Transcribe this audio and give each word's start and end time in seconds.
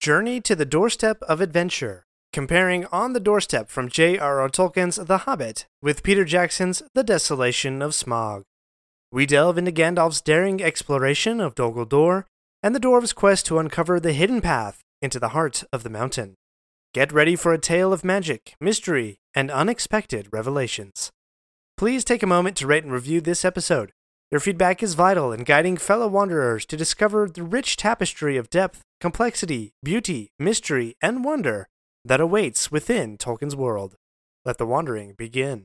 Journey 0.00 0.40
to 0.42 0.54
the 0.54 0.64
Doorstep 0.64 1.22
of 1.22 1.40
Adventure, 1.40 2.04
comparing 2.32 2.86
On 2.86 3.14
the 3.14 3.20
Doorstep 3.20 3.68
from 3.68 3.88
J.R.R. 3.88 4.48
Tolkien's 4.48 4.94
The 4.94 5.18
Hobbit 5.18 5.66
with 5.82 6.04
Peter 6.04 6.24
Jackson's 6.24 6.84
The 6.94 7.02
Desolation 7.02 7.82
of 7.82 7.90
Smaug. 7.90 8.44
We 9.10 9.26
delve 9.26 9.58
into 9.58 9.72
Gandalf's 9.72 10.20
daring 10.20 10.62
exploration 10.62 11.40
of 11.40 11.56
Dol 11.56 11.72
Guldur 11.72 12.26
and 12.62 12.76
the 12.76 12.80
dwarves' 12.80 13.12
quest 13.12 13.44
to 13.46 13.58
uncover 13.58 13.98
the 13.98 14.12
hidden 14.12 14.40
path 14.40 14.82
into 15.02 15.18
the 15.18 15.30
heart 15.30 15.64
of 15.72 15.82
the 15.82 15.90
mountain. 15.90 16.36
Get 16.94 17.10
ready 17.10 17.34
for 17.34 17.52
a 17.52 17.58
tale 17.58 17.92
of 17.92 18.04
magic, 18.04 18.54
mystery, 18.60 19.16
and 19.34 19.50
unexpected 19.50 20.28
revelations. 20.30 21.10
Please 21.76 22.04
take 22.04 22.22
a 22.22 22.26
moment 22.26 22.56
to 22.58 22.68
rate 22.68 22.84
and 22.84 22.92
review 22.92 23.20
this 23.20 23.44
episode. 23.44 23.90
Your 24.30 24.40
feedback 24.40 24.82
is 24.82 24.92
vital 24.92 25.32
in 25.32 25.42
guiding 25.42 25.78
fellow 25.78 26.06
wanderers 26.06 26.66
to 26.66 26.76
discover 26.76 27.30
the 27.30 27.42
rich 27.42 27.78
tapestry 27.78 28.36
of 28.36 28.50
depth, 28.50 28.82
complexity, 29.00 29.72
beauty, 29.82 30.32
mystery, 30.38 30.96
and 31.00 31.24
wonder 31.24 31.66
that 32.04 32.20
awaits 32.20 32.70
within 32.70 33.16
Tolkien's 33.16 33.56
world. 33.56 33.94
Let 34.44 34.58
the 34.58 34.66
wandering 34.66 35.14
begin. 35.16 35.64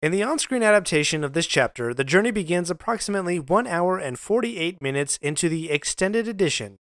In 0.00 0.12
the 0.12 0.22
on 0.22 0.38
screen 0.38 0.62
adaptation 0.62 1.24
of 1.24 1.34
this 1.34 1.46
chapter, 1.46 1.92
the 1.92 2.04
journey 2.04 2.30
begins 2.30 2.70
approximately 2.70 3.38
1 3.38 3.66
hour 3.66 3.98
and 3.98 4.18
48 4.18 4.80
minutes 4.80 5.18
into 5.20 5.50
the 5.50 5.70
extended 5.70 6.26
edition. 6.26 6.76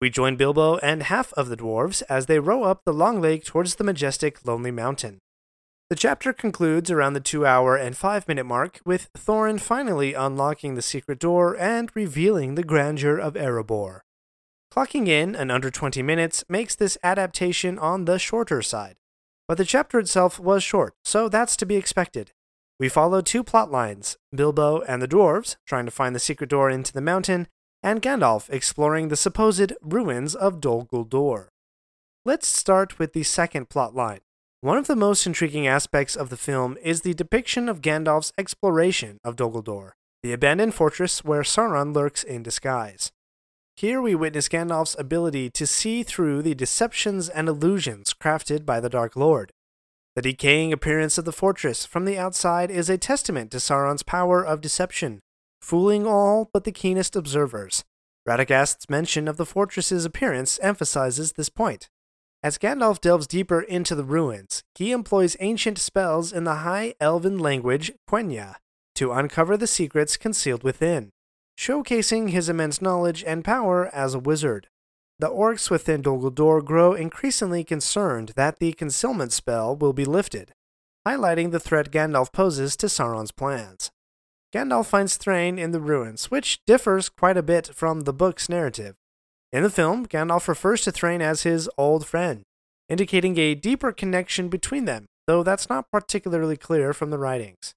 We 0.00 0.08
join 0.08 0.36
Bilbo 0.36 0.76
and 0.78 1.02
half 1.02 1.32
of 1.32 1.48
the 1.48 1.56
dwarves 1.56 2.02
as 2.08 2.26
they 2.26 2.38
row 2.38 2.62
up 2.62 2.82
the 2.84 2.92
long 2.92 3.20
lake 3.20 3.44
towards 3.44 3.74
the 3.74 3.84
majestic 3.84 4.46
Lonely 4.46 4.70
Mountain. 4.70 5.18
The 5.90 5.96
chapter 5.96 6.32
concludes 6.32 6.90
around 6.90 7.12
the 7.12 7.20
2 7.20 7.44
hour 7.44 7.76
and 7.76 7.94
5 7.94 8.26
minute 8.26 8.46
mark, 8.46 8.80
with 8.86 9.12
Thorin 9.12 9.60
finally 9.60 10.14
unlocking 10.14 10.74
the 10.74 10.82
secret 10.82 11.18
door 11.18 11.54
and 11.58 11.94
revealing 11.94 12.54
the 12.54 12.64
grandeur 12.64 13.18
of 13.18 13.34
Erebor. 13.34 14.00
Clocking 14.72 15.08
in 15.08 15.36
an 15.36 15.50
under 15.50 15.70
20 15.70 16.02
minutes 16.02 16.42
makes 16.48 16.74
this 16.74 16.96
adaptation 17.04 17.78
on 17.78 18.06
the 18.06 18.18
shorter 18.18 18.62
side. 18.62 18.96
But 19.46 19.58
the 19.58 19.66
chapter 19.66 19.98
itself 19.98 20.40
was 20.40 20.64
short, 20.64 20.94
so 21.04 21.28
that's 21.28 21.54
to 21.58 21.66
be 21.66 21.76
expected. 21.76 22.32
We 22.80 22.88
follow 22.88 23.20
two 23.20 23.44
plot 23.44 23.70
lines 23.70 24.16
Bilbo 24.34 24.80
and 24.80 25.02
the 25.02 25.08
dwarves 25.08 25.56
trying 25.66 25.84
to 25.84 25.92
find 25.92 26.14
the 26.14 26.18
secret 26.18 26.48
door 26.48 26.70
into 26.70 26.94
the 26.94 27.02
mountain, 27.02 27.46
and 27.82 28.00
Gandalf 28.00 28.48
exploring 28.48 29.08
the 29.08 29.16
supposed 29.16 29.74
ruins 29.82 30.34
of 30.34 30.62
Dol 30.62 30.86
Guldur. 30.86 31.48
Let's 32.24 32.48
start 32.48 32.98
with 32.98 33.12
the 33.12 33.22
second 33.22 33.68
plot 33.68 33.94
line. 33.94 34.20
One 34.64 34.78
of 34.78 34.86
the 34.86 34.96
most 34.96 35.26
intriguing 35.26 35.66
aspects 35.66 36.16
of 36.16 36.30
the 36.30 36.38
film 36.38 36.78
is 36.82 37.02
the 37.02 37.12
depiction 37.12 37.68
of 37.68 37.82
Gandalf's 37.82 38.32
exploration 38.38 39.18
of 39.22 39.36
Dol 39.36 39.52
Guldur, 39.52 39.90
the 40.22 40.32
abandoned 40.32 40.72
fortress 40.72 41.22
where 41.22 41.42
Sauron 41.42 41.94
lurks 41.94 42.22
in 42.22 42.42
disguise. 42.42 43.12
Here 43.76 44.00
we 44.00 44.14
witness 44.14 44.48
Gandalf's 44.48 44.96
ability 44.98 45.50
to 45.50 45.66
see 45.66 46.02
through 46.02 46.40
the 46.40 46.54
deceptions 46.54 47.28
and 47.28 47.46
illusions 47.46 48.14
crafted 48.14 48.64
by 48.64 48.80
the 48.80 48.88
Dark 48.88 49.16
Lord. 49.16 49.52
The 50.16 50.22
decaying 50.22 50.72
appearance 50.72 51.18
of 51.18 51.26
the 51.26 51.30
fortress 51.30 51.84
from 51.84 52.06
the 52.06 52.16
outside 52.16 52.70
is 52.70 52.88
a 52.88 52.96
testament 52.96 53.50
to 53.50 53.58
Sauron's 53.58 54.02
power 54.02 54.42
of 54.42 54.62
deception, 54.62 55.20
fooling 55.60 56.06
all 56.06 56.48
but 56.54 56.64
the 56.64 56.72
keenest 56.72 57.16
observers. 57.16 57.84
Radagast's 58.26 58.88
mention 58.88 59.28
of 59.28 59.36
the 59.36 59.44
fortress's 59.44 60.06
appearance 60.06 60.58
emphasizes 60.62 61.32
this 61.32 61.50
point. 61.50 61.90
As 62.44 62.58
Gandalf 62.58 63.00
delves 63.00 63.26
deeper 63.26 63.62
into 63.62 63.94
the 63.94 64.04
ruins, 64.04 64.64
he 64.74 64.92
employs 64.92 65.34
ancient 65.40 65.78
spells 65.78 66.30
in 66.30 66.44
the 66.44 66.56
High 66.56 66.92
Elven 67.00 67.38
language 67.38 67.90
Quenya 68.06 68.56
to 68.96 69.12
uncover 69.12 69.56
the 69.56 69.66
secrets 69.66 70.18
concealed 70.18 70.62
within, 70.62 71.08
showcasing 71.58 72.28
his 72.28 72.50
immense 72.50 72.82
knowledge 72.82 73.24
and 73.26 73.46
power 73.46 73.88
as 73.94 74.12
a 74.12 74.18
wizard. 74.18 74.68
The 75.20 75.30
orcs 75.30 75.70
within 75.70 76.02
Dol 76.02 76.20
Guldur 76.20 76.62
grow 76.62 76.92
increasingly 76.92 77.64
concerned 77.64 78.34
that 78.36 78.58
the 78.58 78.74
concealment 78.74 79.32
spell 79.32 79.74
will 79.74 79.94
be 79.94 80.04
lifted, 80.04 80.52
highlighting 81.08 81.50
the 81.50 81.58
threat 81.58 81.90
Gandalf 81.90 82.30
poses 82.30 82.76
to 82.76 82.88
Sauron's 82.88 83.32
plans. 83.32 83.90
Gandalf 84.52 84.84
finds 84.84 85.16
Thrain 85.16 85.58
in 85.58 85.70
the 85.70 85.80
ruins, 85.80 86.30
which 86.30 86.60
differs 86.66 87.08
quite 87.08 87.38
a 87.38 87.42
bit 87.42 87.68
from 87.68 88.02
the 88.02 88.12
book's 88.12 88.50
narrative. 88.50 88.96
In 89.54 89.62
the 89.62 89.70
film, 89.70 90.04
Gandalf 90.06 90.48
refers 90.48 90.80
to 90.80 90.90
Thrain 90.90 91.22
as 91.22 91.44
his 91.44 91.70
old 91.78 92.04
friend, 92.04 92.42
indicating 92.88 93.38
a 93.38 93.54
deeper 93.54 93.92
connection 93.92 94.48
between 94.48 94.84
them, 94.84 95.06
though 95.28 95.44
that's 95.44 95.68
not 95.68 95.92
particularly 95.92 96.56
clear 96.56 96.92
from 96.92 97.10
the 97.10 97.18
writings. 97.18 97.72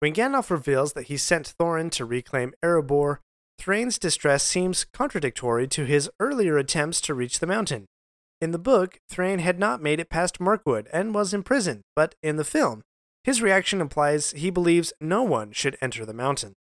When 0.00 0.14
Gandalf 0.14 0.50
reveals 0.50 0.94
that 0.94 1.04
he 1.04 1.16
sent 1.16 1.54
Thorin 1.56 1.92
to 1.92 2.04
reclaim 2.04 2.54
Erebor, 2.60 3.18
Thrain's 3.56 4.00
distress 4.00 4.42
seems 4.42 4.84
contradictory 4.92 5.68
to 5.68 5.84
his 5.84 6.10
earlier 6.18 6.58
attempts 6.58 7.00
to 7.02 7.14
reach 7.14 7.38
the 7.38 7.46
mountain. 7.46 7.86
In 8.40 8.50
the 8.50 8.58
book, 8.58 8.98
Thrain 9.08 9.38
had 9.38 9.60
not 9.60 9.80
made 9.80 10.00
it 10.00 10.10
past 10.10 10.40
Mirkwood 10.40 10.88
and 10.92 11.14
was 11.14 11.32
imprisoned, 11.32 11.82
but 11.94 12.16
in 12.20 12.34
the 12.34 12.42
film, 12.42 12.82
his 13.22 13.40
reaction 13.40 13.80
implies 13.80 14.32
he 14.32 14.50
believes 14.50 14.92
no 15.00 15.22
one 15.22 15.52
should 15.52 15.78
enter 15.80 16.04
the 16.04 16.12
mountain. 16.12 16.54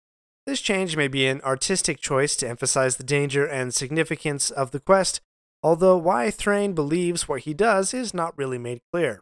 This 0.48 0.62
change 0.62 0.96
may 0.96 1.08
be 1.08 1.26
an 1.26 1.42
artistic 1.42 2.00
choice 2.00 2.34
to 2.36 2.48
emphasize 2.48 2.96
the 2.96 3.04
danger 3.04 3.44
and 3.46 3.74
significance 3.74 4.50
of 4.50 4.70
the 4.70 4.80
quest, 4.80 5.20
although 5.62 5.98
why 5.98 6.30
Thrain 6.30 6.72
believes 6.72 7.28
what 7.28 7.42
he 7.42 7.52
does 7.52 7.92
is 7.92 8.14
not 8.14 8.32
really 8.38 8.56
made 8.56 8.80
clear. 8.90 9.20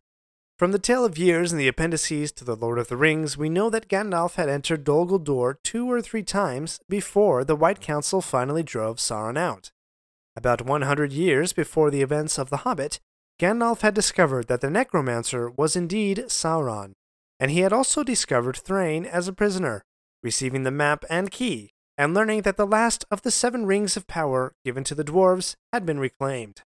From 0.56 0.70
the 0.70 0.78
Tale 0.78 1.04
of 1.04 1.19
Years 1.19 1.50
and 1.50 1.60
the 1.60 1.66
appendices 1.66 2.31
to 2.31 2.44
The 2.44 2.54
Lord 2.54 2.78
of 2.78 2.86
the 2.86 2.97
Rings, 2.97 3.36
we 3.36 3.48
know 3.48 3.69
that 3.70 3.88
Gandalf 3.88 4.36
had 4.36 4.48
entered 4.48 4.84
Dol 4.84 5.04
Guldur 5.04 5.56
two 5.65 5.91
or 5.91 6.00
three 6.00 6.22
times 6.22 6.78
before 6.88 7.42
the 7.42 7.56
White 7.56 7.81
Council 7.81 8.22
finally 8.22 8.62
drove 8.62 8.98
Sauron 8.98 9.36
out. 9.36 9.72
About 10.36 10.62
100 10.62 11.12
years 11.12 11.53
before 11.53 11.91
the 11.91 12.03
events 12.03 12.38
of 12.38 12.50
The 12.50 12.59
Hobbit, 12.59 13.00
Gandalf 13.41 13.81
had 13.81 13.94
discovered 13.94 14.47
that 14.47 14.60
the 14.60 14.70
Necromancer 14.70 15.50
was 15.50 15.75
indeed 15.75 16.26
Sauron, 16.28 16.92
and 17.41 17.50
he 17.50 17.62
had 17.62 17.72
also 17.72 18.04
discovered 18.04 18.56
Thrain 18.56 19.04
as 19.04 19.26
a 19.26 19.32
prisoner, 19.32 19.82
receiving 20.26 20.64
the 20.64 20.72
map 20.72 21.04
and 21.09 21.31
key, 21.31 21.70
and 21.97 22.12
learning 22.12 22.42
that 22.42 22.56
the 22.56 22.66
last 22.66 23.04
of 23.12 23.22
the 23.22 23.31
seven 23.31 23.64
rings 23.64 23.97
of 23.97 24.09
power 24.09 24.53
given 24.64 24.82
to 24.84 24.94
the 24.94 25.04
dwarves 25.04 25.54
had 25.72 25.87
been 25.87 26.00
reclaimed. 26.00 26.62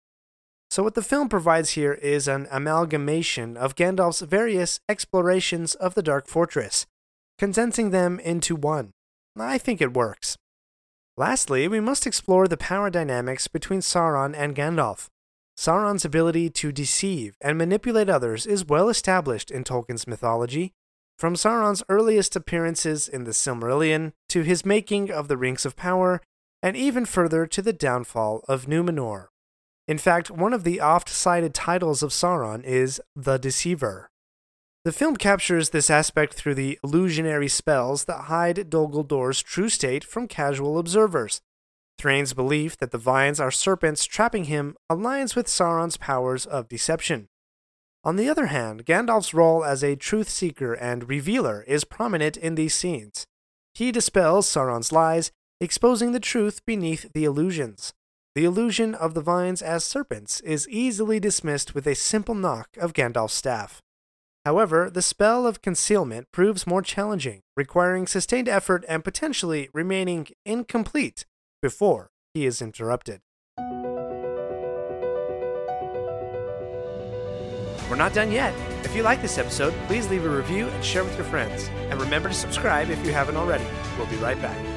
So, 0.70 0.84
what 0.84 0.94
the 0.94 1.02
film 1.02 1.28
provides 1.28 1.72
here 1.72 1.94
is 1.94 2.28
an 2.28 2.48
amalgamation 2.52 3.58
of 3.58 3.76
Gandalf's 3.76 4.22
various 4.22 4.80
explorations 4.88 5.74
of 5.74 5.96
the 5.96 6.04
Dark 6.04 6.28
Fortress, 6.28 6.86
condensing 7.40 7.90
them 7.90 8.20
into 8.20 8.56
one. 8.56 8.92
I 9.36 9.58
think 9.58 9.82
it 9.82 9.94
works. 9.94 10.38
Lastly, 11.18 11.68
we 11.68 11.80
must 11.80 12.06
explore 12.06 12.48
the 12.48 12.58
power 12.58 12.92
dynamics 12.92 13.48
between 13.48 13.80
Sauron 13.80 14.36
and 14.38 14.56
Gandalf. 14.56 15.08
Sauron's 15.58 16.06
ability 16.06 16.52
to 16.52 16.72
deceive 16.72 17.36
and 17.42 17.58
manipulate 17.58 18.10
others 18.10 18.46
is 18.46 18.68
well 18.68 18.88
established 18.88 19.50
in 19.50 19.64
Tolkien's 19.64 20.06
mythology, 20.06 20.74
from 21.18 21.36
Sauron's 21.36 21.84
earliest 21.90 22.36
appearances 22.36 23.08
in 23.08 23.24
the 23.24 23.32
Silmarillion 23.32 24.14
to 24.30 24.44
his 24.44 24.66
making 24.66 25.12
of 25.12 25.28
the 25.28 25.38
Rings 25.38 25.66
of 25.66 25.76
Power, 25.76 26.22
and 26.62 26.78
even 26.78 27.06
further 27.06 27.46
to 27.48 27.62
the 27.62 27.74
downfall 27.74 28.44
of 28.48 28.66
Numenor. 28.66 29.28
In 29.88 29.98
fact, 29.98 30.30
one 30.30 30.54
of 30.54 30.64
the 30.64 30.80
oft 30.80 31.10
cited 31.10 31.54
titles 31.54 32.04
of 32.04 32.12
Sauron 32.12 32.64
is 32.64 33.02
The 33.16 33.38
Deceiver. 33.38 34.10
The 34.84 34.92
film 34.92 35.18
captures 35.18 35.70
this 35.70 35.90
aspect 35.90 36.34
through 36.34 36.56
the 36.56 36.80
illusionary 36.84 37.48
spells 37.48 38.06
that 38.06 38.26
hide 38.26 38.70
Dol 38.70 39.04
true 39.34 39.70
state 39.70 40.04
from 40.04 40.28
casual 40.28 40.78
observers. 40.78 41.42
Thrain's 41.98 42.34
belief 42.34 42.78
that 42.78 42.92
the 42.92 42.98
vines 42.98 43.40
are 43.40 43.52
serpents 43.52 44.06
trapping 44.06 44.46
him 44.46 44.76
aligns 44.90 45.36
with 45.36 45.48
Sauron's 45.48 45.98
powers 45.98 46.46
of 46.46 46.70
deception. 46.70 47.28
On 48.08 48.16
the 48.16 48.30
other 48.30 48.46
hand, 48.46 48.86
Gandalf's 48.86 49.34
role 49.34 49.66
as 49.66 49.84
a 49.84 49.98
truth 49.98 50.30
seeker 50.30 50.74
and 50.74 51.10
revealer 51.10 51.66
is 51.68 51.84
prominent 51.84 52.38
in 52.38 52.56
these 52.56 52.74
scenes. 52.74 53.28
He 53.74 53.92
dispels 53.92 54.48
Sauron's 54.48 54.94
lies, 54.94 55.34
exposing 55.60 56.14
the 56.14 56.22
truth 56.22 56.66
beneath 56.66 57.12
the 57.12 57.26
illusions. 57.26 57.94
The 58.34 58.46
illusion 58.46 58.96
of 58.96 59.14
the 59.14 59.20
vines 59.20 59.62
as 59.62 59.84
serpents 59.84 60.40
is 60.40 60.70
easily 60.70 61.20
dismissed 61.20 61.76
with 61.76 61.86
a 61.86 61.96
simple 61.96 62.34
knock 62.34 62.70
of 62.78 62.94
Gandalf's 62.94 63.34
staff. 63.34 63.82
However, 64.46 64.90
the 64.90 65.02
spell 65.02 65.46
of 65.46 65.62
concealment 65.62 66.32
proves 66.32 66.66
more 66.66 66.82
challenging, 66.82 67.42
requiring 67.58 68.08
sustained 68.08 68.48
effort 68.48 68.86
and 68.88 69.04
potentially 69.04 69.68
remaining 69.74 70.28
incomplete 70.46 71.26
before 71.62 72.10
he 72.34 72.46
is 72.46 72.62
interrupted. 72.62 73.20
We're 77.90 77.96
not 77.96 78.14
done 78.14 78.32
yet. 78.32 78.54
If 78.84 78.96
you 78.96 79.04
like 79.04 79.22
this 79.22 79.38
episode, 79.38 79.74
please 79.88 80.10
leave 80.10 80.26
a 80.26 80.30
review 80.30 80.68
and 80.68 80.84
share 80.84 81.04
with 81.04 81.16
your 81.16 81.26
friends. 81.26 81.70
And 81.90 82.02
remember 82.02 82.30
to 82.30 82.36
subscribe 82.36 82.90
if 82.90 83.06
you 83.06 83.14
haven't 83.14 83.38
already. 83.38 83.66
We'll 83.98 84.08
be 84.08 84.18
right 84.18 84.42
back. 84.42 84.77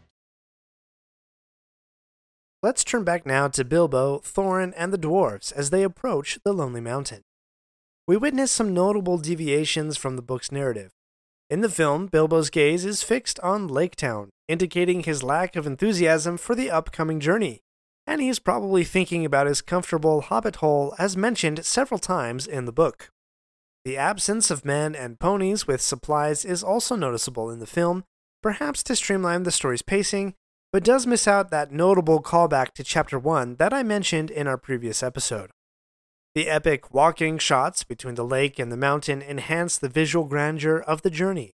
Let's 2.63 2.83
turn 2.83 3.03
back 3.03 3.25
now 3.25 3.47
to 3.47 3.65
Bilbo, 3.65 4.19
Thorin, 4.19 4.71
and 4.77 4.93
the 4.93 4.97
dwarves 4.99 5.51
as 5.51 5.71
they 5.71 5.81
approach 5.81 6.37
the 6.43 6.53
Lonely 6.53 6.79
Mountain. 6.79 7.23
We 8.07 8.17
witness 8.17 8.51
some 8.51 8.71
notable 8.71 9.17
deviations 9.17 9.97
from 9.97 10.15
the 10.15 10.21
book's 10.21 10.51
narrative. 10.51 10.91
In 11.49 11.61
the 11.61 11.69
film, 11.69 12.05
Bilbo's 12.05 12.51
gaze 12.51 12.85
is 12.85 13.01
fixed 13.01 13.39
on 13.39 13.67
Lake 13.67 13.95
Town, 13.95 14.29
indicating 14.47 15.01
his 15.01 15.23
lack 15.23 15.55
of 15.55 15.65
enthusiasm 15.65 16.37
for 16.37 16.53
the 16.53 16.69
upcoming 16.69 17.19
journey, 17.19 17.61
and 18.05 18.21
he's 18.21 18.37
probably 18.37 18.83
thinking 18.83 19.25
about 19.25 19.47
his 19.47 19.61
comfortable 19.63 20.21
hobbit 20.21 20.57
hole 20.57 20.93
as 20.99 21.17
mentioned 21.17 21.65
several 21.65 21.99
times 21.99 22.45
in 22.45 22.65
the 22.65 22.71
book. 22.71 23.09
The 23.85 23.97
absence 23.97 24.51
of 24.51 24.65
men 24.65 24.93
and 24.93 25.19
ponies 25.19 25.65
with 25.65 25.81
supplies 25.81 26.45
is 26.45 26.63
also 26.63 26.95
noticeable 26.95 27.49
in 27.49 27.57
the 27.57 27.65
film, 27.65 28.03
perhaps 28.43 28.83
to 28.83 28.95
streamline 28.95 29.43
the 29.43 29.51
story's 29.51 29.81
pacing, 29.81 30.35
but 30.71 30.83
does 30.83 31.05
miss 31.05 31.27
out 31.27 31.51
that 31.51 31.71
notable 31.71 32.21
callback 32.21 32.73
to 32.73 32.83
Chapter 32.83 33.19
1 33.19 33.57
that 33.57 33.73
I 33.73 33.83
mentioned 33.83 34.31
in 34.31 34.47
our 34.47 34.57
previous 34.57 35.03
episode. 35.03 35.51
The 36.33 36.49
epic 36.49 36.93
walking 36.93 37.37
shots 37.37 37.83
between 37.83 38.15
the 38.15 38.23
lake 38.23 38.57
and 38.57 38.71
the 38.71 38.77
mountain 38.77 39.21
enhance 39.21 39.77
the 39.77 39.89
visual 39.89 40.25
grandeur 40.25 40.77
of 40.77 41.01
the 41.01 41.09
journey. 41.09 41.51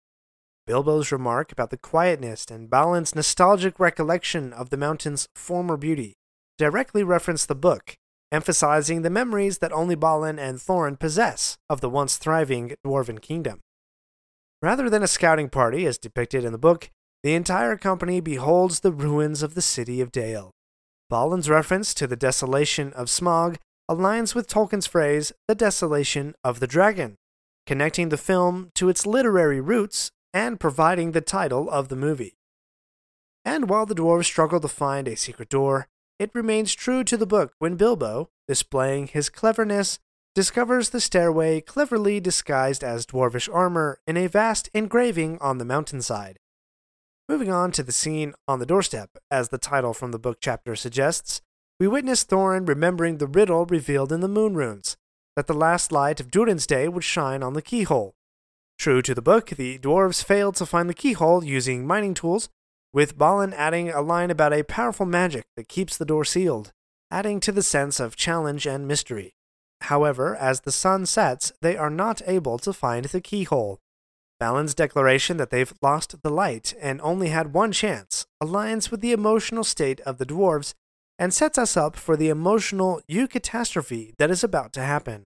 Bilbo's 0.68 1.12
remark 1.12 1.52
about 1.52 1.70
the 1.70 1.78
quietness 1.78 2.46
and 2.52 2.70
Balin's 2.70 3.16
nostalgic 3.16 3.80
recollection 3.80 4.52
of 4.52 4.70
the 4.70 4.78
mountain's 4.78 5.28
former 5.36 5.78
beauty 5.78 6.16
directly 6.58 7.04
reference 7.04 7.46
the 7.46 7.56
book, 7.56 7.96
emphasizing 8.32 9.02
the 9.02 9.10
memories 9.10 9.60
that 9.60 9.72
only 9.72 9.96
Balin 9.96 10.40
and 10.40 10.58
Thorin 10.58 11.00
possess 11.00 11.58
of 11.70 11.82
the 11.82 11.90
once 11.90 12.18
thriving 12.18 12.76
dwarven 12.86 13.22
kingdom. 13.22 13.60
Rather 14.62 14.90
than 14.90 15.04
a 15.04 15.08
scouting 15.08 15.50
party 15.50 15.86
as 15.86 15.98
depicted 15.98 16.44
in 16.44 16.52
the 16.52 16.58
book, 16.58 16.90
the 17.26 17.34
entire 17.34 17.76
company 17.76 18.20
beholds 18.20 18.82
the 18.82 18.92
ruins 18.92 19.42
of 19.42 19.56
the 19.56 19.62
city 19.62 20.00
of 20.00 20.12
Dale. 20.12 20.52
Balin's 21.10 21.50
reference 21.50 21.92
to 21.96 22.06
the 22.06 22.16
desolation 22.16 22.94
of 22.94 23.08
Smaug 23.08 23.56
aligns 23.90 24.36
with 24.36 24.48
Tolkien's 24.48 24.86
phrase, 24.86 25.32
the 25.48 25.56
desolation 25.56 26.36
of 26.44 26.60
the 26.60 26.68
dragon, 26.68 27.16
connecting 27.66 28.10
the 28.10 28.18
film 28.18 28.70
to 28.76 28.90
its 28.90 29.08
literary 29.08 29.60
roots 29.60 30.12
and 30.36 30.60
providing 30.60 31.14
the 31.14 31.20
title 31.20 31.68
of 31.72 31.88
the 31.88 31.96
movie. 31.96 32.36
And 33.44 33.70
while 33.70 33.88
the 33.88 33.96
dwarves 33.96 34.26
struggle 34.26 34.60
to 34.60 34.68
find 34.68 35.08
a 35.08 35.18
secret 35.18 35.50
door, 35.50 35.88
it 36.20 36.30
remains 36.36 36.76
true 36.76 37.04
to 37.06 37.18
the 37.18 37.26
book 37.26 37.54
when 37.58 37.76
Bilbo, 37.76 38.30
displaying 38.48 39.08
his 39.08 39.30
cleverness, 39.30 39.98
discovers 40.36 40.92
the 40.92 41.02
stairway 41.02 41.60
cleverly 41.60 42.20
disguised 42.20 42.84
as 42.84 43.08
dwarvish 43.08 43.52
armor 43.52 43.98
in 44.06 44.16
a 44.16 44.28
vast 44.28 44.70
engraving 44.76 45.40
on 45.42 45.58
the 45.58 45.66
mountainside. 45.66 46.38
Moving 47.28 47.52
on 47.52 47.72
to 47.72 47.82
the 47.82 47.92
scene 47.92 48.36
on 48.48 48.60
the 48.60 48.68
doorstep, 48.68 49.18
as 49.32 49.50
the 49.50 49.58
title 49.58 49.96
from 49.96 50.12
the 50.12 50.20
book 50.20 50.38
chapter 50.40 50.76
suggests, 50.76 51.42
we 51.80 51.88
witness 51.88 52.24
Thorin 52.24 52.68
remembering 52.68 53.18
the 53.18 53.26
riddle 53.26 53.66
revealed 53.66 54.12
in 54.12 54.20
the 54.20 54.28
moon 54.28 54.54
runes 54.54 54.96
that 55.36 55.48
the 55.48 55.54
last 55.54 55.92
light 55.92 56.20
of 56.20 56.30
Durin's 56.30 56.68
day 56.68 56.88
would 56.88 57.04
shine 57.04 57.42
on 57.42 57.54
the 57.54 57.64
keyhole. 57.64 58.14
True 58.78 59.02
to 59.02 59.16
the 59.16 59.24
book, 59.24 59.50
the 59.50 59.80
dwarves 59.80 60.24
failed 60.24 60.56
to 60.58 60.68
find 60.68 60.88
the 60.88 60.94
keyhole 60.94 61.44
using 61.44 61.88
mining 61.88 62.14
tools, 62.14 62.50
with 62.94 63.18
Balin 63.18 63.54
adding 63.54 63.90
a 63.90 64.02
line 64.02 64.30
about 64.30 64.54
a 64.54 64.64
powerful 64.64 65.08
magic 65.08 65.46
that 65.58 65.68
keeps 65.68 65.98
the 65.98 66.06
door 66.06 66.26
sealed, 66.26 66.72
adding 67.10 67.40
to 67.40 67.52
the 67.52 67.64
sense 67.64 68.00
of 68.00 68.16
challenge 68.16 68.68
and 68.68 68.88
mystery. 68.88 69.34
However, 69.82 70.36
as 70.36 70.62
the 70.62 70.72
sun 70.72 71.06
sets, 71.06 71.52
they 71.62 71.76
are 71.76 71.90
not 71.90 72.22
able 72.28 72.58
to 72.60 72.72
find 72.72 73.06
the 73.06 73.20
keyhole. 73.20 73.80
Balin's 74.46 74.76
declaration 74.76 75.38
that 75.38 75.50
they've 75.50 75.74
lost 75.82 76.22
the 76.22 76.30
light 76.30 76.76
and 76.80 77.02
only 77.02 77.30
had 77.30 77.52
one 77.52 77.72
chance 77.72 78.28
aligns 78.44 78.92
with 78.92 79.02
the 79.02 79.12
emotional 79.12 79.64
state 79.64 80.00
of 80.02 80.20
the 80.20 80.26
dwarves 80.26 80.76
and 81.18 81.34
sets 81.34 81.58
us 81.58 81.76
up 81.76 81.96
for 81.96 82.16
the 82.16 82.30
emotional 82.30 83.02
eucatastrophe 83.10 84.14
that 84.20 84.30
is 84.30 84.44
about 84.44 84.72
to 84.74 84.82
happen. 84.82 85.24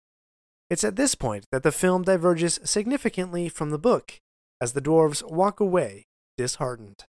It's 0.70 0.86
at 0.86 0.96
this 0.96 1.16
point 1.16 1.48
that 1.52 1.64
the 1.64 1.74
film 1.74 2.04
diverges 2.04 2.62
significantly 2.64 3.50
from 3.50 3.72
the 3.72 3.78
book, 3.78 4.22
as 4.62 4.72
the 4.72 4.82
dwarves 4.82 5.22
walk 5.30 5.60
away 5.60 6.06
disheartened. 6.38 7.04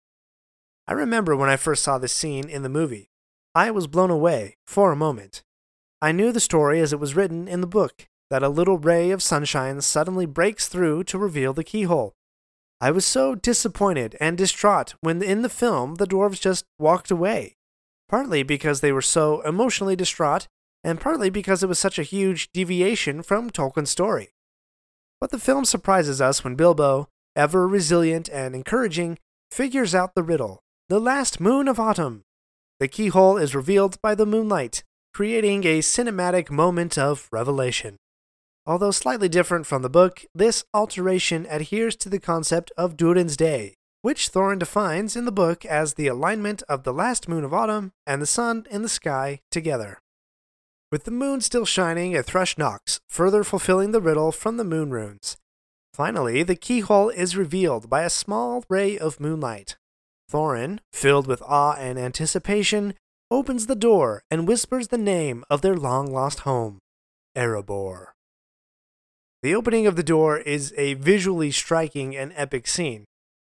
I 0.87 0.93
remember 0.93 1.35
when 1.35 1.50
I 1.50 1.56
first 1.56 1.82
saw 1.82 1.99
this 1.99 2.12
scene 2.12 2.49
in 2.49 2.62
the 2.62 2.69
movie. 2.69 3.08
I 3.53 3.73
was 3.73 3.88
blown 3.88 4.10
away 4.10 4.55
for 4.65 4.93
a 4.93 5.03
moment. 5.06 5.43
I 6.01 6.13
knew 6.13 6.31
the 6.31 6.39
story 6.39 6.79
as 6.79 6.93
it 6.93 7.01
was 7.01 7.17
written 7.17 7.48
in 7.48 7.63
the 7.63 7.67
book, 7.67 8.06
that 8.30 8.42
a 8.42 8.48
little 8.48 8.78
ray 8.78 9.10
of 9.10 9.22
sunshine 9.22 9.80
suddenly 9.80 10.26
breaks 10.26 10.68
through 10.68 11.04
to 11.04 11.18
reveal 11.18 11.52
the 11.52 11.64
keyhole. 11.64 12.14
I 12.80 12.90
was 12.90 13.04
so 13.06 13.34
disappointed 13.34 14.16
and 14.20 14.36
distraught 14.36 14.94
when 15.00 15.22
in 15.22 15.42
the 15.42 15.48
film 15.48 15.94
the 15.94 16.06
dwarves 16.06 16.40
just 16.40 16.64
walked 16.78 17.10
away, 17.10 17.54
partly 18.08 18.42
because 18.42 18.80
they 18.80 18.92
were 18.92 19.02
so 19.02 19.40
emotionally 19.42 19.96
distraught, 19.96 20.46
and 20.84 21.00
partly 21.00 21.30
because 21.30 21.62
it 21.62 21.68
was 21.68 21.78
such 21.78 21.98
a 21.98 22.04
huge 22.04 22.50
deviation 22.52 23.22
from 23.22 23.50
Tolkien's 23.50 23.90
story. 23.90 24.30
But 25.20 25.30
the 25.30 25.38
film 25.38 25.64
surprises 25.64 26.20
us 26.20 26.44
when 26.44 26.54
Bilbo, 26.54 27.08
ever 27.34 27.66
resilient 27.66 28.28
and 28.28 28.54
encouraging, 28.54 29.18
figures 29.50 29.94
out 29.94 30.14
the 30.14 30.22
riddle 30.22 30.60
the 30.88 31.00
last 31.00 31.40
moon 31.40 31.66
of 31.66 31.80
autumn. 31.80 32.22
The 32.78 32.86
keyhole 32.86 33.38
is 33.38 33.56
revealed 33.56 34.00
by 34.02 34.14
the 34.14 34.26
moonlight, 34.26 34.84
creating 35.12 35.64
a 35.64 35.80
cinematic 35.80 36.48
moment 36.48 36.96
of 36.96 37.28
revelation. 37.32 37.96
Although 38.67 38.91
slightly 38.91 39.29
different 39.29 39.65
from 39.65 39.82
the 39.82 39.89
book, 39.89 40.25
this 40.35 40.65
alteration 40.75 41.46
adheres 41.49 41.94
to 41.96 42.08
the 42.08 42.19
concept 42.19 42.73
of 42.77 42.96
Durin's 42.96 43.37
Day, 43.37 43.75
which 44.03 44.29
Thorin 44.32 44.58
defines 44.58 45.15
in 45.15 45.25
the 45.25 45.32
book 45.32 45.65
as 45.65 45.94
the 45.94 46.08
alignment 46.08 46.65
of 46.69 46.82
the 46.82 46.93
last 46.93 47.29
moon 47.29 47.44
of 47.44 47.55
autumn 47.55 47.93
and 48.06 48.20
the 48.20 48.27
sun 48.27 48.67
in 48.69 48.82
the 48.82 48.89
sky 48.89 49.39
together. 49.53 49.99
With 50.91 51.05
the 51.05 51.13
moon 51.13 51.41
still 51.41 51.65
shining, 51.65 52.17
a 52.17 52.25
thrush 52.25 52.58
knocks, 52.58 53.01
further 53.08 53.44
fulfilling 53.44 53.93
the 53.93 54.01
riddle 54.01 54.32
from 54.32 54.56
the 54.56 54.65
moon 54.65 54.91
runes. 54.91 55.37
Finally, 55.94 56.43
the 56.43 56.56
keyhole 56.56 57.08
is 57.11 57.37
revealed 57.37 57.89
by 57.89 58.03
a 58.03 58.11
small 58.11 58.65
ray 58.69 58.99
of 58.99 59.20
moonlight. 59.20 59.77
Thorin, 60.31 60.81
filled 60.93 61.29
with 61.29 61.43
awe 61.43 61.75
and 61.75 61.99
anticipation, 61.99 62.94
opens 63.31 63.67
the 63.67 63.77
door 63.77 64.23
and 64.29 64.46
whispers 64.49 64.89
the 64.89 64.99
name 64.99 65.44
of 65.49 65.63
their 65.63 65.77
long 65.77 66.13
lost 66.13 66.41
home 66.41 66.79
Erebor. 67.37 68.16
The 69.43 69.55
opening 69.55 69.86
of 69.86 69.96
the 69.96 70.02
door 70.02 70.38
is 70.38 70.72
a 70.76 70.94
visually 70.94 71.50
striking 71.50 72.16
and 72.16 72.32
epic 72.34 72.66
scene, 72.66 73.05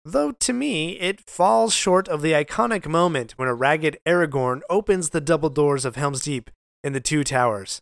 though 0.05 0.33
to 0.33 0.53
me 0.53 0.99
it 0.99 1.21
falls 1.21 1.73
short 1.73 2.09
of 2.09 2.21
the 2.21 2.33
iconic 2.33 2.87
moment 2.87 3.33
when 3.37 3.49
a 3.49 3.55
ragged 3.55 3.99
Aragorn 4.07 4.61
opens 4.69 5.11
the 5.11 5.21
double 5.21 5.51
doors 5.51 5.85
of 5.85 5.97
Helm's 5.97 6.23
Deep 6.23 6.51
in 6.83 6.93
the 6.93 7.01
Two 7.01 7.25
Towers. 7.25 7.81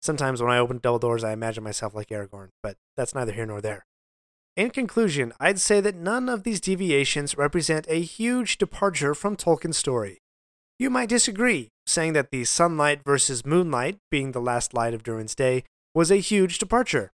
Sometimes 0.00 0.40
when 0.40 0.52
I 0.52 0.58
open 0.58 0.78
double 0.78 0.98
doors, 0.98 1.24
I 1.24 1.32
imagine 1.32 1.64
myself 1.64 1.94
like 1.94 2.08
Aragorn, 2.08 2.48
but 2.62 2.76
that's 2.96 3.14
neither 3.14 3.32
here 3.32 3.46
nor 3.46 3.60
there. 3.60 3.84
in 4.56 4.70
conclusion, 4.70 5.32
I'd 5.38 5.60
say 5.60 5.80
that 5.80 5.94
none 5.94 6.28
of 6.28 6.42
these 6.42 6.60
deviations 6.60 7.38
represent 7.38 7.86
a 7.88 8.00
huge 8.00 8.58
departure 8.58 9.14
from 9.14 9.36
Tolkien's 9.36 9.78
story. 9.78 10.18
You 10.78 10.90
might 10.90 11.08
disagree, 11.08 11.70
saying 11.86 12.12
that 12.12 12.30
the 12.30 12.44
sunlight 12.44 13.02
versus 13.04 13.46
moonlight, 13.46 13.98
being 14.10 14.32
the 14.32 14.40
last 14.40 14.74
light 14.74 14.94
of 14.94 15.02
Durin's 15.02 15.34
day, 15.34 15.64
was 15.94 16.10
a 16.10 16.16
huge 16.16 16.58
departure. 16.58 17.12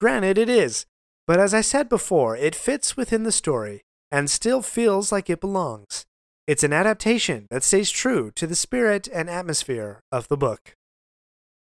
Granted, 0.00 0.38
it 0.38 0.48
is, 0.48 0.86
but 1.26 1.40
as 1.40 1.54
I 1.54 1.60
said 1.60 1.88
before, 1.88 2.36
it 2.36 2.54
fits 2.54 2.96
within 2.96 3.22
the 3.22 3.32
story 3.32 3.82
and 4.10 4.30
still 4.30 4.62
feels 4.62 5.10
like 5.10 5.30
it 5.30 5.40
belongs. 5.40 6.04
It's 6.46 6.62
an 6.62 6.72
adaptation 6.72 7.46
that 7.50 7.64
stays 7.64 7.90
true 7.90 8.30
to 8.32 8.46
the 8.46 8.54
spirit 8.54 9.08
and 9.12 9.30
atmosphere 9.30 10.00
of 10.12 10.28
the 10.28 10.36
book. 10.36 10.76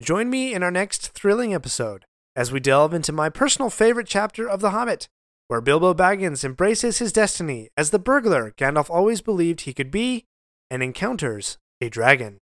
Join 0.02 0.30
me 0.30 0.54
in 0.54 0.64
our 0.64 0.72
next 0.72 1.10
thrilling 1.10 1.54
episode 1.54 2.06
as 2.36 2.52
we 2.52 2.60
delve 2.60 2.94
into 2.94 3.12
my 3.12 3.30
personal 3.30 3.70
favorite 3.70 4.08
chapter 4.08 4.50
of 4.50 4.62
The 4.62 4.72
Hobbit, 4.72 5.08
where 5.48 5.62
Bilbo 5.62 5.94
Baggins 5.94 6.44
embraces 6.44 6.98
his 6.98 7.14
destiny 7.14 7.70
as 7.78 7.92
the 7.92 8.00
burglar 8.00 8.52
Gandalf 8.58 8.90
always 8.90 9.22
believed 9.22 9.62
he 9.62 9.74
could 9.74 9.92
be 9.92 10.26
and 10.72 10.82
encounters 10.82 11.60
a 11.80 11.90
dragon. 11.90 12.40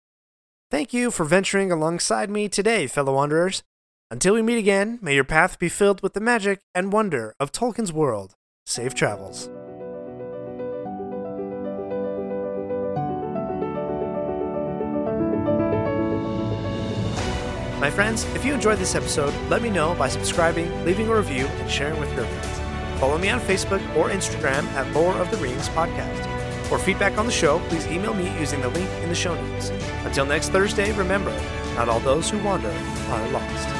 Thank 0.70 0.92
you 0.94 1.10
for 1.10 1.24
venturing 1.24 1.72
alongside 1.72 2.30
me 2.30 2.48
today, 2.48 2.86
fellow 2.86 3.14
wanderers. 3.14 3.64
Until 4.12 4.34
we 4.34 4.42
meet 4.42 4.58
again, 4.58 4.98
may 5.00 5.14
your 5.14 5.22
path 5.22 5.60
be 5.60 5.68
filled 5.68 6.02
with 6.02 6.14
the 6.14 6.20
magic 6.20 6.62
and 6.74 6.92
wonder 6.92 7.36
of 7.38 7.52
Tolkien's 7.52 7.92
world. 7.92 8.34
Safe 8.66 8.92
travels. 8.92 9.48
My 17.78 17.88
friends, 17.88 18.24
if 18.34 18.44
you 18.44 18.52
enjoyed 18.52 18.78
this 18.78 18.96
episode, 18.96 19.32
let 19.48 19.62
me 19.62 19.70
know 19.70 19.94
by 19.94 20.08
subscribing, 20.08 20.84
leaving 20.84 21.06
a 21.06 21.14
review, 21.14 21.46
and 21.46 21.70
sharing 21.70 22.00
with 22.00 22.12
your 22.12 22.24
friends. 22.24 23.00
Follow 23.00 23.16
me 23.16 23.30
on 23.30 23.38
Facebook 23.38 23.80
or 23.96 24.10
Instagram 24.10 24.64
at 24.74 24.92
Lore 24.92 25.14
of 25.18 25.30
the 25.30 25.36
Rings 25.36 25.68
Podcast. 25.68 26.26
For 26.66 26.80
feedback 26.80 27.16
on 27.16 27.26
the 27.26 27.32
show, 27.32 27.60
please 27.68 27.86
email 27.86 28.14
me 28.14 28.36
using 28.40 28.60
the 28.60 28.70
link 28.70 28.90
in 29.04 29.08
the 29.08 29.14
show 29.14 29.40
notes. 29.40 29.70
Until 30.04 30.26
next 30.26 30.48
Thursday, 30.48 30.92
remember, 30.94 31.30
not 31.76 31.88
all 31.88 32.00
those 32.00 32.28
who 32.28 32.42
wander 32.42 32.70
are 32.70 33.28
lost. 33.28 33.79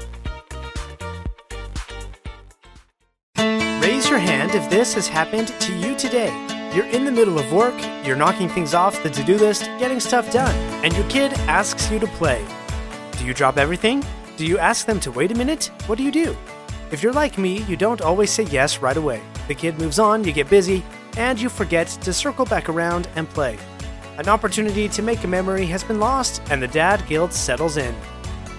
Your 4.11 4.19
hand 4.19 4.55
if 4.55 4.69
this 4.69 4.93
has 4.93 5.07
happened 5.07 5.47
to 5.61 5.73
you 5.73 5.95
today. 5.95 6.33
You're 6.75 6.87
in 6.87 7.05
the 7.05 7.11
middle 7.13 7.39
of 7.39 7.49
work, 7.53 7.73
you're 8.05 8.17
knocking 8.17 8.49
things 8.49 8.73
off 8.73 9.01
the 9.03 9.09
to 9.09 9.23
do 9.23 9.37
list, 9.37 9.63
getting 9.79 10.01
stuff 10.01 10.29
done, 10.33 10.53
and 10.83 10.93
your 10.93 11.07
kid 11.07 11.31
asks 11.47 11.89
you 11.89 11.97
to 11.97 12.07
play. 12.07 12.45
Do 13.17 13.25
you 13.25 13.33
drop 13.33 13.57
everything? 13.57 14.03
Do 14.35 14.45
you 14.45 14.57
ask 14.57 14.85
them 14.85 14.99
to 14.99 15.13
wait 15.13 15.31
a 15.31 15.35
minute? 15.35 15.71
What 15.85 15.97
do 15.97 16.03
you 16.03 16.11
do? 16.11 16.35
If 16.91 17.01
you're 17.01 17.13
like 17.13 17.37
me, 17.37 17.63
you 17.63 17.77
don't 17.77 18.01
always 18.01 18.29
say 18.29 18.43
yes 18.43 18.79
right 18.79 18.97
away. 18.97 19.21
The 19.47 19.55
kid 19.55 19.79
moves 19.79 19.97
on, 19.97 20.25
you 20.25 20.33
get 20.33 20.49
busy, 20.49 20.83
and 21.15 21.39
you 21.39 21.47
forget 21.47 21.87
to 21.87 22.11
circle 22.11 22.43
back 22.43 22.67
around 22.67 23.07
and 23.15 23.29
play. 23.29 23.57
An 24.17 24.27
opportunity 24.27 24.89
to 24.89 25.01
make 25.01 25.23
a 25.23 25.27
memory 25.27 25.65
has 25.67 25.85
been 25.85 26.01
lost, 26.01 26.41
and 26.51 26.61
the 26.61 26.67
dad 26.67 27.01
guilt 27.07 27.31
settles 27.31 27.77
in. 27.77 27.95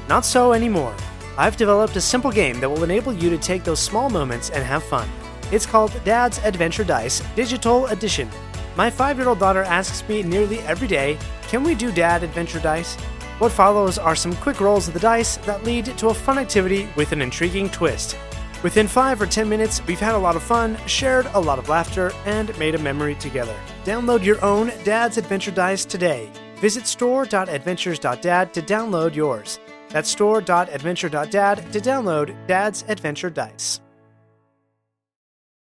Not 0.09 0.25
so 0.25 0.55
anymore. 0.55 0.97
I've 1.37 1.59
developed 1.59 1.97
a 1.97 2.01
simple 2.01 2.31
game 2.31 2.59
that 2.61 2.71
will 2.71 2.85
enable 2.85 3.13
you 3.13 3.29
to 3.29 3.37
take 3.37 3.65
those 3.65 3.81
small 3.81 4.09
moments 4.09 4.49
and 4.49 4.65
have 4.65 4.83
fun. 4.83 5.11
It's 5.53 5.67
called 5.67 5.93
Dad's 6.03 6.39
Adventure 6.39 6.83
Dice 6.83 7.23
Digital 7.37 7.87
Edition. 7.89 8.29
My 8.75 8.89
five 8.89 9.19
year 9.19 9.29
old 9.29 9.39
daughter 9.39 9.63
asks 9.63 10.03
me 10.09 10.23
nearly 10.23 10.61
every 10.61 10.89
day, 10.89 11.19
Can 11.43 11.63
we 11.63 11.75
do 11.75 11.93
Dad 11.93 12.23
Adventure 12.23 12.59
Dice? 12.59 12.97
What 13.39 13.53
follows 13.53 13.99
are 13.99 14.17
some 14.17 14.35
quick 14.37 14.61
rolls 14.61 14.89
of 14.89 14.95
the 14.95 15.01
dice 15.01 15.37
that 15.39 15.63
lead 15.63 15.85
to 15.99 16.09
a 16.09 16.15
fun 16.15 16.39
activity 16.39 16.89
with 16.97 17.13
an 17.13 17.21
intriguing 17.21 17.69
twist. 17.69 18.17
Within 18.63 18.89
five 18.89 19.21
or 19.21 19.27
ten 19.27 19.47
minutes, 19.47 19.85
we've 19.87 20.01
had 20.01 20.15
a 20.15 20.19
lot 20.19 20.37
of 20.37 20.43
fun, 20.43 20.79
shared 20.87 21.27
a 21.35 21.41
lot 21.41 21.59
of 21.59 21.69
laughter, 21.69 22.13
and 22.25 22.57
made 22.59 22.75
a 22.75 22.79
memory 22.79 23.17
together. 23.17 23.55
Download 23.85 24.25
your 24.25 24.43
own 24.43 24.73
Dad's 24.85 25.19
Adventure 25.19 25.51
Dice 25.51 25.85
today. 25.85 26.31
Visit 26.57 26.87
store.adventures.dad 26.87 28.55
to 28.55 28.63
download 28.63 29.15
yours. 29.15 29.59
That's 29.91 30.09
store.adventure.dad 30.09 31.73
to 31.73 31.81
download 31.81 32.47
Dad's 32.47 32.85
Adventure 32.89 33.31
Dice. 33.31 33.81